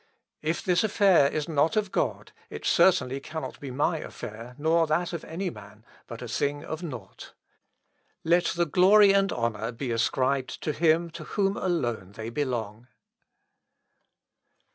[0.41, 5.13] If this affair is not of God, it certainly cannot be my affair, nor that
[5.13, 7.33] of any man, but a thing of nought.
[8.23, 12.87] Let the glory and honour be ascribed to Him to whom alone they belong."